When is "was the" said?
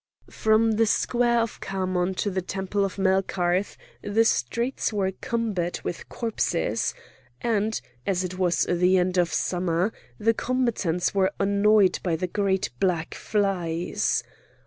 8.39-8.97